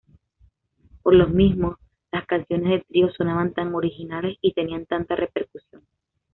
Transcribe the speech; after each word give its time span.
Por 1.03 1.13
lo 1.13 1.27
mismo, 1.27 1.77
las 2.11 2.25
canciones 2.25 2.69
del 2.71 2.85
trío 2.85 3.11
sonaban 3.13 3.53
tan 3.53 3.75
originales 3.75 4.35
y 4.41 4.53
tenían 4.53 4.87
tanta 4.87 5.15
repercusión. 5.15 5.83